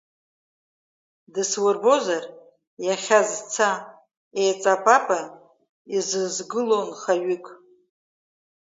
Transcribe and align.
Дысурбозар, 1.33 2.23
иахьа 2.85 3.19
зца 3.29 3.69
еиҵапапа 4.41 5.19
изызгылоу 5.97 6.83
нхаҩык. 6.89 7.45